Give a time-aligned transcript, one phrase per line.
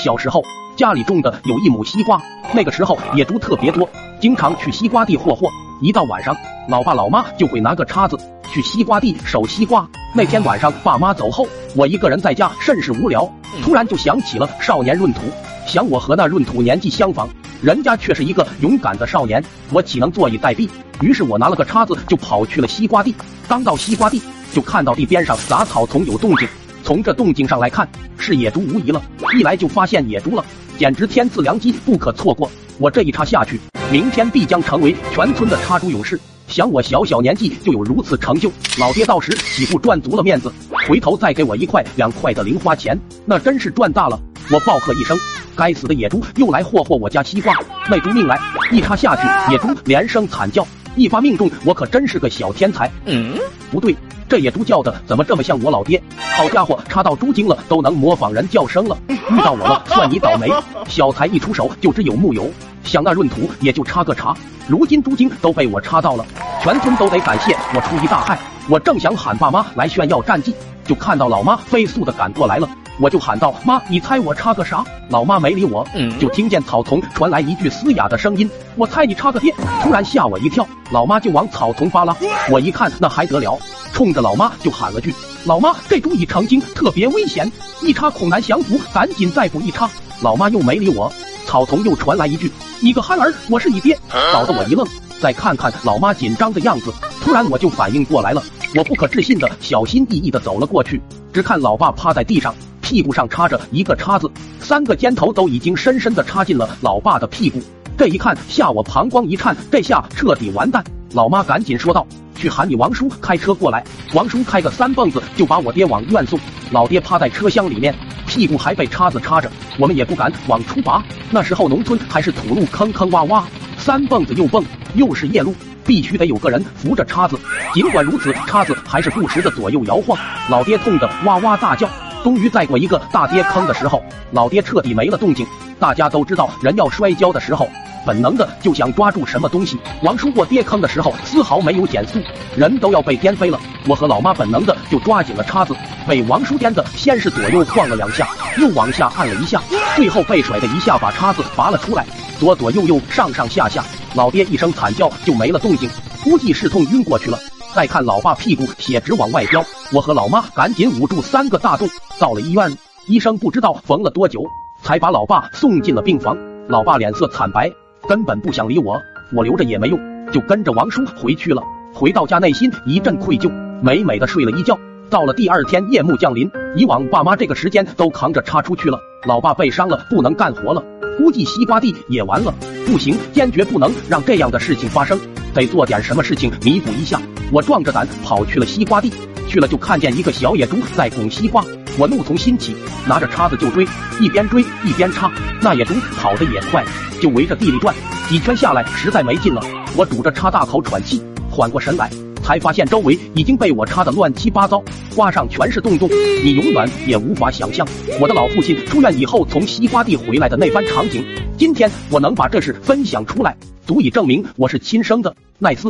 [0.00, 0.42] 小时候
[0.76, 2.18] 家里种的有一亩西瓜，
[2.54, 3.86] 那个时候野猪特别多，
[4.18, 5.46] 经常去西瓜地霍霍。
[5.82, 6.34] 一到晚上，
[6.68, 8.18] 老爸老妈就会拿个叉子
[8.50, 9.86] 去西瓜地守西瓜。
[10.14, 13.30] 那天晚上爸妈走后，我一个人在家甚是无聊，
[13.62, 15.20] 突然就想起了少年闰土，
[15.66, 17.28] 想我和那闰土年纪相仿，
[17.60, 20.66] 人家却是一个勇敢的少年，我岂能坐以待毙？
[21.02, 23.14] 于是我拿了个叉子就跑去了西瓜地。
[23.46, 24.22] 刚到西瓜地，
[24.52, 26.48] 就看到地边上杂草丛有动静。
[26.90, 27.88] 从这动静上来看，
[28.18, 29.00] 是野猪无疑了。
[29.38, 30.44] 一来就发现野猪了，
[30.76, 32.50] 简直天赐良机，不可错过。
[32.78, 33.60] 我这一插下去，
[33.92, 36.18] 明天必将成为全村的插猪勇士。
[36.48, 40.52] 想我小小年纪就有如此成就，老爹到时岂不赚足了面子？
[40.88, 44.18] 回头再给我一块两块的零花钱，那真是赚大了。
[44.50, 45.16] 我暴喝一声
[45.54, 47.54] ：“该死的野猪又来霍霍我家西瓜！”
[47.88, 48.36] 那猪命来，
[48.72, 52.90] 一插下去，野猪连声惨叫，一发命中，我可真是个小天才。
[53.06, 53.38] 嗯，
[53.70, 53.94] 不对。
[54.30, 56.00] 这野猪叫的怎么这么像我老爹？
[56.36, 58.96] 好家伙，插到猪精了都能模仿人叫声了。
[59.08, 60.48] 遇到我了，算你倒霉。
[60.88, 62.48] 小财一出手就知有木有，
[62.84, 64.32] 想那闰土也就插个茬，
[64.68, 66.24] 如今猪精都被我插到了，
[66.62, 68.38] 全村都得感谢我出一大害。
[68.68, 72.68] 我正想喊爸妈来炫耀战绩，就看到老妈飞速的赶过来了。
[73.00, 75.86] 我就喊道：“妈，你猜我插个啥？”老妈没理我，
[76.18, 82.14] 就听见草丛传来一句嘶哑的声音：“我猜你插个爹。”突然吓我一跳，老妈就往草丛扒拉。
[82.50, 83.58] 我一看，那还得了，
[83.92, 85.14] 冲着老妈就喊了句
[85.46, 89.88] ：“老妈，这猪已成精，特别危险，一插恐难降服，赶紧再补一插。”
[90.20, 91.10] 老妈又没理我，
[91.46, 93.98] 草丛又传来一句：“你个憨儿，我是你爹。”
[94.32, 94.86] 搞得我一愣。
[95.20, 96.92] 再看看老妈紧张的样子，
[97.22, 98.42] 突然我就反应过来了，
[98.74, 101.00] 我不可置信的小心翼翼的走了过去，
[101.32, 102.54] 只看老爸趴在地上。
[102.90, 107.62] 屁股上插着一个叉子，三个尖头都已经深深的插进了老爸的屁股。
[107.96, 110.82] 这一看，吓我膀胱一颤，这下彻底完蛋。
[111.12, 116.36] 老妈赶紧说道：“去喊你王叔开车过来。”王叔开个三蹦子就把我爹往医院送。
[116.72, 117.94] 老爹趴在车厢里面，
[118.26, 121.00] 屁股还被叉子插着，我们也不敢往出拔。
[121.30, 123.44] 那时候农村还是土路，坑坑洼洼，
[123.78, 124.64] 三蹦子又蹦，
[124.96, 125.54] 又是夜路，
[125.86, 127.38] 必须得有个人扶着叉子。
[127.72, 130.18] 尽管如此，叉子还是不时的左右摇晃。
[130.48, 131.88] 老爹痛得哇哇大叫。
[132.22, 135.46] 终于在过一个大跌坑的时候，老爹彻底没了动静。
[135.78, 137.66] 大家都知道，人要摔跤的时候，
[138.06, 139.78] 本能的就想抓住什么东西。
[140.02, 142.20] 王叔过跌坑的时候，丝毫没有减速，
[142.54, 143.58] 人都要被颠飞了。
[143.86, 145.74] 我和老妈本能的就抓紧了叉子，
[146.06, 148.28] 被王叔颠的先是左右晃了两下，
[148.58, 149.62] 又往下按了一下，
[149.96, 152.04] 最后被甩的一下把叉子拔了出来，
[152.38, 153.82] 左左右右上上下下，
[154.14, 155.88] 老爹一声惨叫就没了动静，
[156.22, 157.38] 估计是痛晕过去了。
[157.74, 161.88] 再看老爸屁股血直往外飙，我和老妈赶紧捂住三个大洞。
[162.20, 162.70] 到了医院，
[163.08, 164.44] 医生不知道缝了多久，
[164.82, 166.36] 才把老爸送进了病房。
[166.68, 167.68] 老爸脸色惨白，
[168.08, 168.96] 根本不想理我，
[169.34, 169.98] 我留着也没用，
[170.30, 171.60] 就跟着王叔回去了。
[171.92, 173.50] 回到家，内心一阵愧疚，
[173.82, 174.78] 美美的睡了一觉。
[175.10, 178.96] 到了第二天，夜幕降临，以往爸妈这个时间都扛着叉出去了，
[179.26, 180.80] 老爸被伤了，不能干活了，
[181.18, 182.54] 估计西瓜地也完了。
[182.86, 185.18] 不行，坚决不能让这样的事情发生。
[185.52, 187.20] 得做点什么事情弥补一下。
[187.50, 189.12] 我壮着胆跑去了西瓜地，
[189.50, 191.64] 去了就看见一个小野猪在拱西瓜，
[191.98, 192.72] 我怒从心起，
[193.04, 193.84] 拿着叉子就追，
[194.20, 195.28] 一边追一边插。
[195.60, 196.84] 那野猪跑得也快，
[197.20, 197.92] 就围着地里转，
[198.28, 199.60] 几圈下来实在没劲了，
[199.96, 202.08] 我拄着叉大口喘气，缓过神来，
[202.44, 204.80] 才发现周围已经被我插得乱七八糟，
[205.16, 206.08] 花上全是洞洞，
[206.44, 207.84] 你永远也无法想象
[208.20, 211.24] 我的老父亲出院以后从西瓜地回来的那番场景。
[211.58, 213.56] 今天我能把这事分享出来。
[213.84, 215.88] 足以证明我是亲生的，奈斯。